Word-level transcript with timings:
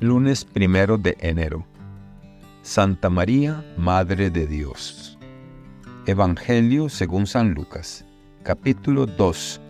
Lunes 0.00 0.44
primero 0.44 0.96
de 0.96 1.16
enero. 1.18 1.66
Santa 2.62 3.10
María, 3.10 3.64
Madre 3.76 4.30
de 4.30 4.46
Dios. 4.46 5.18
Evangelio 6.06 6.88
según 6.88 7.26
San 7.26 7.52
Lucas, 7.52 8.04
capítulo 8.44 9.06
2, 9.06 9.60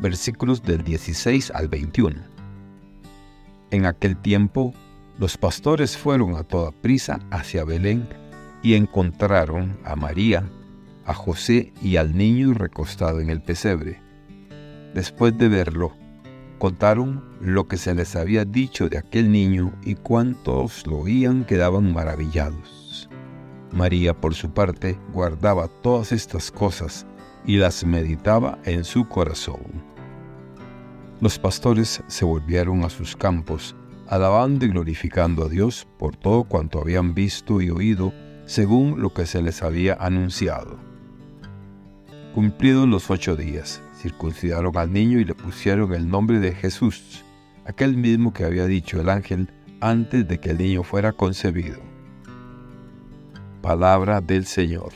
versículos 0.00 0.62
del 0.62 0.84
16 0.84 1.52
al 1.52 1.68
21. 1.68 2.16
En 3.70 3.86
aquel 3.86 4.18
tiempo, 4.18 4.74
los 5.18 5.38
pastores 5.38 5.96
fueron 5.96 6.36
a 6.36 6.42
toda 6.42 6.70
prisa 6.70 7.20
hacia 7.30 7.64
Belén 7.64 8.06
y 8.62 8.74
encontraron 8.74 9.78
a 9.84 9.96
María, 9.96 10.44
a 11.06 11.14
José 11.14 11.72
y 11.80 11.96
al 11.96 12.14
niño 12.14 12.52
recostado 12.52 13.20
en 13.20 13.30
el 13.30 13.40
pesebre. 13.40 14.02
Después 14.92 15.38
de 15.38 15.48
verlo, 15.48 15.94
Contaron 16.58 17.22
lo 17.40 17.68
que 17.68 17.76
se 17.76 17.94
les 17.94 18.16
había 18.16 18.44
dicho 18.44 18.88
de 18.88 18.98
aquel 18.98 19.30
niño 19.30 19.72
y 19.84 19.94
cuantos 19.94 20.86
lo 20.86 20.98
oían 20.98 21.44
quedaban 21.44 21.92
maravillados. 21.92 23.08
María, 23.70 24.12
por 24.20 24.34
su 24.34 24.50
parte, 24.50 24.98
guardaba 25.12 25.68
todas 25.68 26.10
estas 26.10 26.50
cosas 26.50 27.06
y 27.44 27.58
las 27.58 27.84
meditaba 27.84 28.58
en 28.64 28.82
su 28.82 29.08
corazón. 29.08 29.60
Los 31.20 31.38
pastores 31.38 32.02
se 32.08 32.24
volvieron 32.24 32.82
a 32.82 32.90
sus 32.90 33.14
campos, 33.14 33.76
alabando 34.08 34.64
y 34.64 34.68
glorificando 34.68 35.44
a 35.44 35.48
Dios 35.48 35.86
por 35.98 36.16
todo 36.16 36.44
cuanto 36.44 36.80
habían 36.80 37.14
visto 37.14 37.60
y 37.60 37.70
oído, 37.70 38.12
según 38.46 39.00
lo 39.00 39.12
que 39.12 39.26
se 39.26 39.42
les 39.42 39.62
había 39.62 39.94
anunciado. 39.94 40.87
Cumplidos 42.34 42.86
los 42.86 43.10
ocho 43.10 43.36
días, 43.36 43.82
circuncidaron 43.96 44.76
al 44.76 44.92
niño 44.92 45.18
y 45.18 45.24
le 45.24 45.34
pusieron 45.34 45.92
el 45.94 46.08
nombre 46.08 46.38
de 46.38 46.54
Jesús, 46.54 47.24
aquel 47.64 47.96
mismo 47.96 48.32
que 48.32 48.44
había 48.44 48.66
dicho 48.66 49.00
el 49.00 49.08
ángel 49.08 49.50
antes 49.80 50.26
de 50.28 50.38
que 50.38 50.50
el 50.50 50.58
niño 50.58 50.82
fuera 50.82 51.12
concebido. 51.12 51.78
Palabra 53.62 54.20
del 54.20 54.46
Señor. 54.46 54.92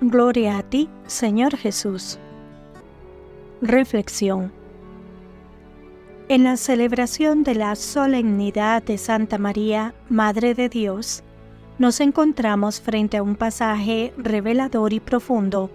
Gloria 0.00 0.58
a 0.58 0.62
ti, 0.62 0.88
Señor 1.06 1.56
Jesús. 1.56 2.18
Reflexión. 3.60 4.52
En 6.28 6.44
la 6.44 6.56
celebración 6.56 7.42
de 7.42 7.56
la 7.56 7.74
solemnidad 7.74 8.82
de 8.82 8.96
Santa 8.96 9.36
María, 9.36 9.94
Madre 10.08 10.54
de 10.54 10.68
Dios, 10.68 11.22
nos 11.80 11.98
encontramos 12.00 12.78
frente 12.78 13.16
a 13.16 13.22
un 13.22 13.36
pasaje 13.36 14.12
revelador 14.18 14.92
y 14.92 15.00
profundo 15.00 15.70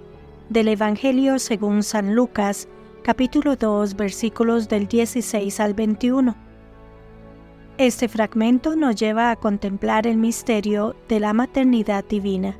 del 0.49 0.67
Evangelio 0.67 1.39
según 1.39 1.81
San 1.81 2.13
Lucas, 2.13 2.67
capítulo 3.01 3.55
2, 3.55 3.95
versículos 3.95 4.69
del 4.69 4.87
16 4.87 5.59
al 5.59 5.73
21. 5.73 6.35
Este 7.79 8.07
fragmento 8.07 8.75
nos 8.75 8.95
lleva 8.95 9.31
a 9.31 9.35
contemplar 9.35 10.05
el 10.05 10.17
misterio 10.17 10.95
de 11.09 11.19
la 11.19 11.33
maternidad 11.33 12.05
divina, 12.05 12.55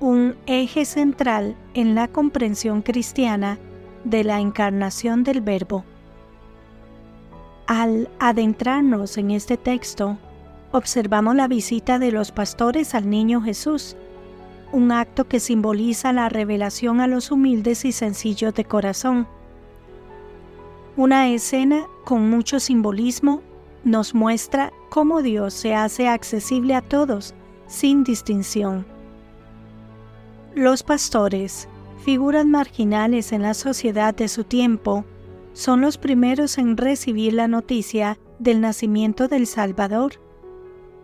un 0.00 0.34
eje 0.46 0.86
central 0.86 1.54
en 1.74 1.94
la 1.94 2.08
comprensión 2.08 2.80
cristiana 2.80 3.58
de 4.04 4.24
la 4.24 4.40
encarnación 4.40 5.22
del 5.22 5.42
Verbo. 5.42 5.84
Al 7.66 8.08
adentrarnos 8.18 9.18
en 9.18 9.32
este 9.32 9.58
texto, 9.58 10.16
observamos 10.72 11.36
la 11.36 11.48
visita 11.48 11.98
de 11.98 12.10
los 12.10 12.32
pastores 12.32 12.94
al 12.94 13.08
niño 13.08 13.42
Jesús, 13.42 13.96
un 14.72 14.90
acto 14.90 15.28
que 15.28 15.38
simboliza 15.38 16.12
la 16.12 16.30
revelación 16.30 17.00
a 17.00 17.06
los 17.06 17.30
humildes 17.30 17.84
y 17.84 17.92
sencillos 17.92 18.54
de 18.54 18.64
corazón. 18.64 19.28
Una 20.96 21.28
escena 21.28 21.86
con 22.04 22.28
mucho 22.28 22.58
simbolismo 22.58 23.42
nos 23.84 24.14
muestra 24.14 24.72
cómo 24.88 25.22
Dios 25.22 25.52
se 25.52 25.74
hace 25.74 26.08
accesible 26.08 26.74
a 26.74 26.80
todos, 26.80 27.34
sin 27.66 28.02
distinción. 28.02 28.86
Los 30.54 30.82
pastores, 30.82 31.68
figuras 32.04 32.46
marginales 32.46 33.32
en 33.32 33.42
la 33.42 33.54
sociedad 33.54 34.14
de 34.14 34.28
su 34.28 34.44
tiempo, 34.44 35.04
son 35.52 35.82
los 35.82 35.98
primeros 35.98 36.56
en 36.56 36.78
recibir 36.78 37.34
la 37.34 37.48
noticia 37.48 38.18
del 38.38 38.60
nacimiento 38.60 39.28
del 39.28 39.46
Salvador 39.46 40.14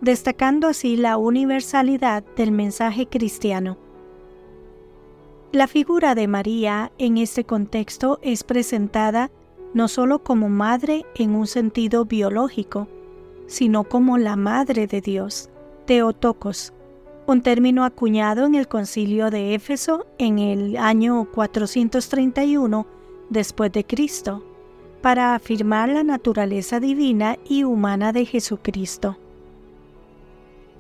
destacando 0.01 0.69
así 0.69 0.97
la 0.97 1.17
universalidad 1.17 2.23
del 2.37 2.53
mensaje 2.53 3.07
cristiano. 3.07 3.77
La 5.53 5.67
figura 5.67 6.15
de 6.15 6.29
María 6.29 6.93
en 6.99 7.17
este 7.17 7.45
contexto 7.45 8.19
es 8.23 8.45
presentada 8.45 9.31
no 9.75 9.89
solo 9.89 10.23
como 10.23 10.49
madre 10.49 11.05
en 11.15 11.35
un 11.35 11.47
sentido 11.47 12.05
biológico, 12.05 12.89
sino 13.47 13.85
como 13.85 14.19
la 14.19 14.37
madre 14.37 14.87
de 14.87 15.01
Dios, 15.01 15.51
Teotocos, 15.87 16.73
un 17.27 17.43
término 17.43 17.85
acuñado 17.85 18.47
en 18.47 18.55
el 18.55 18.69
concilio 18.69 19.31
de 19.31 19.55
Éfeso 19.55 20.07
en 20.19 20.39
el 20.39 20.77
año 20.77 21.27
431 21.33 22.87
después 23.31 23.73
de 23.73 23.85
Cristo, 23.85 24.45
para 25.03 25.35
afirmar 25.35 25.89
la 25.89 26.03
naturaleza 26.03 26.81
divina 26.81 27.37
y 27.49 27.65
humana 27.65 28.13
de 28.13 28.25
Jesucristo. 28.27 29.17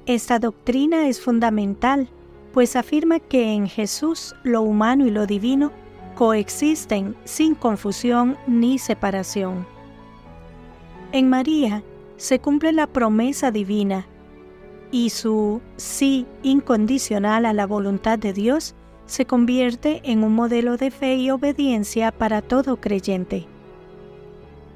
Esta 0.09 0.39
doctrina 0.39 1.07
es 1.07 1.21
fundamental, 1.21 2.09
pues 2.55 2.77
afirma 2.77 3.21
que 3.21 3.53
en 3.53 3.67
Jesús 3.69 4.35
lo 4.43 4.63
humano 4.63 5.07
y 5.07 5.11
lo 5.11 5.27
divino 5.27 5.71
coexisten 6.15 7.15
sin 7.25 7.55
confusión 7.55 8.39
ni 8.47 8.79
separación. 8.79 9.67
En 11.13 11.29
María 11.29 11.83
se 12.17 12.39
cumple 12.39 12.73
la 12.73 12.87
promesa 12.87 13.51
divina 13.51 14.07
y 14.91 15.11
su 15.11 15.61
sí 15.77 16.25
incondicional 16.43 17.45
a 17.45 17.53
la 17.53 17.67
voluntad 17.67 18.19
de 18.19 18.33
Dios 18.33 18.75
se 19.05 19.27
convierte 19.27 20.01
en 20.05 20.25
un 20.25 20.35
modelo 20.35 20.79
de 20.79 20.91
fe 20.91 21.17
y 21.17 21.31
obediencia 21.31 22.13
para 22.13 22.41
todo 22.41 22.81
creyente. 22.81 23.47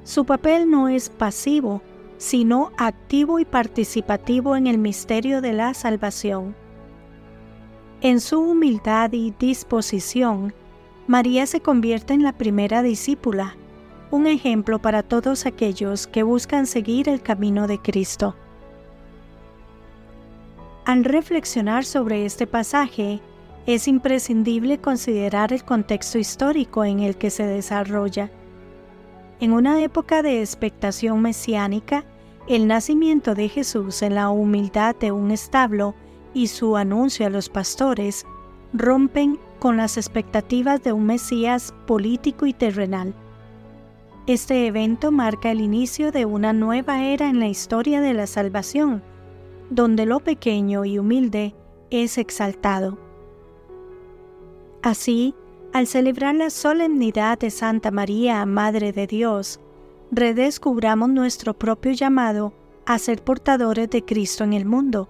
Su 0.04 0.26
papel 0.26 0.70
no 0.70 0.90
es 0.90 1.08
pasivo, 1.08 1.80
sino 2.22 2.70
activo 2.78 3.40
y 3.40 3.44
participativo 3.44 4.54
en 4.54 4.68
el 4.68 4.78
misterio 4.78 5.40
de 5.40 5.52
la 5.52 5.74
salvación. 5.74 6.54
En 8.00 8.20
su 8.20 8.38
humildad 8.38 9.10
y 9.12 9.34
disposición, 9.40 10.54
María 11.08 11.46
se 11.46 11.58
convierte 11.58 12.14
en 12.14 12.22
la 12.22 12.32
primera 12.32 12.84
discípula, 12.84 13.56
un 14.12 14.28
ejemplo 14.28 14.78
para 14.78 15.02
todos 15.02 15.46
aquellos 15.46 16.06
que 16.06 16.22
buscan 16.22 16.66
seguir 16.66 17.08
el 17.08 17.20
camino 17.20 17.66
de 17.66 17.80
Cristo. 17.80 18.36
Al 20.84 21.04
reflexionar 21.04 21.84
sobre 21.84 22.24
este 22.24 22.46
pasaje, 22.46 23.20
es 23.66 23.88
imprescindible 23.88 24.78
considerar 24.78 25.52
el 25.52 25.64
contexto 25.64 26.18
histórico 26.18 26.84
en 26.84 27.00
el 27.00 27.16
que 27.16 27.30
se 27.30 27.46
desarrolla. 27.48 28.30
En 29.40 29.52
una 29.52 29.82
época 29.82 30.22
de 30.22 30.40
expectación 30.40 31.20
mesiánica, 31.20 32.04
el 32.48 32.66
nacimiento 32.66 33.34
de 33.34 33.48
Jesús 33.48 34.02
en 34.02 34.16
la 34.16 34.30
humildad 34.30 34.96
de 34.96 35.12
un 35.12 35.30
establo 35.30 35.94
y 36.34 36.48
su 36.48 36.76
anuncio 36.76 37.26
a 37.26 37.30
los 37.30 37.48
pastores 37.48 38.26
rompen 38.72 39.38
con 39.58 39.76
las 39.76 39.96
expectativas 39.96 40.82
de 40.82 40.92
un 40.92 41.06
Mesías 41.06 41.72
político 41.86 42.46
y 42.46 42.52
terrenal. 42.52 43.14
Este 44.26 44.66
evento 44.66 45.12
marca 45.12 45.50
el 45.50 45.60
inicio 45.60 46.10
de 46.10 46.24
una 46.24 46.52
nueva 46.52 47.04
era 47.04 47.28
en 47.28 47.38
la 47.38 47.48
historia 47.48 48.00
de 48.00 48.14
la 48.14 48.26
salvación, 48.26 49.02
donde 49.70 50.06
lo 50.06 50.20
pequeño 50.20 50.84
y 50.84 50.98
humilde 50.98 51.54
es 51.90 52.18
exaltado. 52.18 52.98
Así, 54.82 55.34
al 55.72 55.86
celebrar 55.86 56.34
la 56.34 56.50
solemnidad 56.50 57.38
de 57.38 57.50
Santa 57.50 57.90
María, 57.90 58.44
Madre 58.46 58.92
de 58.92 59.06
Dios, 59.06 59.60
redescubramos 60.12 61.08
nuestro 61.08 61.54
propio 61.54 61.92
llamado 61.92 62.52
a 62.84 62.98
ser 62.98 63.24
portadores 63.24 63.88
de 63.88 64.04
Cristo 64.04 64.44
en 64.44 64.52
el 64.52 64.66
mundo. 64.66 65.08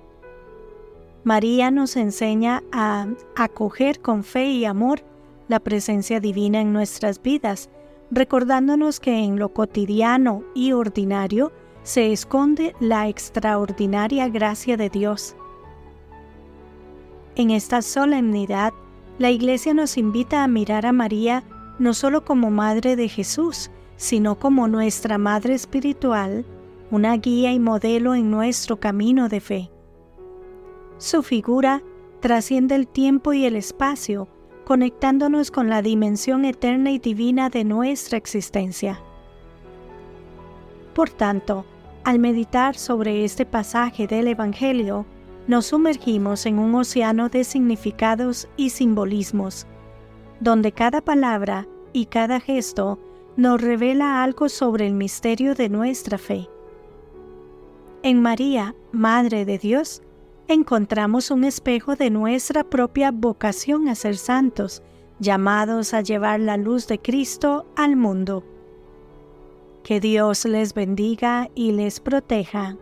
María 1.25 1.73
nos 1.73 1.97
enseña 1.97 2.63
a 2.71 3.09
acoger 3.35 4.01
con 4.01 4.23
fe 4.23 4.47
y 4.47 4.65
amor 4.65 5.01
la 5.49 5.59
presencia 5.59 6.21
divina 6.21 6.61
en 6.61 6.73
nuestras 6.73 7.21
vidas, 7.21 7.69
recordándonos 8.13 9.01
que 9.01 9.19
en 9.19 9.41
lo 9.41 9.49
cotidiano 9.49 10.45
y 10.55 10.71
ordinario 10.71 11.53
se 11.83 12.13
esconde 12.13 12.77
la 12.79 13.09
extraordinaria 13.09 14.29
gracia 14.29 14.77
de 14.77 14.89
Dios. 14.89 15.35
En 17.35 17.51
esta 17.51 17.83
solemnidad, 17.83 18.73
la 19.19 19.31
Iglesia 19.31 19.75
nos 19.75 19.97
invita 19.97 20.45
a 20.45 20.49
mirar 20.49 20.87
a 20.87 20.93
María 20.93 21.43
no 21.81 21.93
solo 21.93 22.25
como 22.25 22.51
Madre 22.51 22.95
de 22.95 23.09
Jesús, 23.09 23.71
sino 24.03 24.37
como 24.37 24.67
nuestra 24.67 25.17
Madre 25.17 25.55
Espiritual, 25.55 26.45
una 26.91 27.17
guía 27.19 27.53
y 27.53 27.61
modelo 27.61 28.17
en 28.17 28.33
nuestro 28.33 28.81
camino 28.81 29.29
de 29.29 29.39
fe. 29.39 29.71
Su 30.99 31.23
figura 31.23 31.85
trasciende 32.19 32.75
el 32.75 32.89
tiempo 32.89 33.33
y 33.33 33.45
el 33.45 33.55
espacio, 33.55 34.27
conectándonos 34.65 35.53
con 35.53 35.69
la 35.69 35.83
dimensión 35.83 36.45
eterna 36.45 36.91
y 36.91 36.99
divina 36.99 37.49
de 37.49 37.63
nuestra 37.63 38.19
existencia. 38.19 39.01
Por 40.97 41.09
tanto, 41.09 41.65
al 42.03 42.19
meditar 42.19 42.75
sobre 42.75 43.25
este 43.25 43.47
pasaje 43.47 44.09
del 44.09 44.27
Evangelio, 44.27 45.07
nos 45.47 45.67
sumergimos 45.67 46.45
en 46.47 46.59
un 46.59 46.75
océano 46.75 47.29
de 47.29 47.45
significados 47.45 48.49
y 48.57 48.71
simbolismos, 48.71 49.65
donde 50.41 50.73
cada 50.73 51.03
palabra 51.03 51.69
y 51.93 52.07
cada 52.07 52.41
gesto 52.41 52.99
nos 53.37 53.61
revela 53.61 54.23
algo 54.23 54.49
sobre 54.49 54.87
el 54.87 54.95
misterio 54.95 55.55
de 55.55 55.69
nuestra 55.69 56.19
fe. 56.19 56.49
En 58.03 58.21
María, 58.21 58.75
Madre 58.91 59.45
de 59.45 59.59
Dios, 59.59 60.03
encontramos 60.49 61.31
un 61.31 61.45
espejo 61.45 61.95
de 61.97 62.11
nuestra 62.11 62.65
propia 62.65 63.11
vocación 63.11 63.89
a 63.89 63.95
ser 63.95 64.17
santos, 64.17 64.83
llamados 65.19 65.95
a 65.95 66.01
llevar 66.01 66.41
la 66.41 66.57
luz 66.57 66.89
de 66.89 66.99
Cristo 66.99 67.65
al 67.77 67.97
mundo. 67.97 68.45
Que 69.85 70.01
Dios 70.01 70.45
les 70.45 70.75
bendiga 70.75 71.49
y 71.55 71.73
les 71.73 72.01
proteja. 72.01 72.77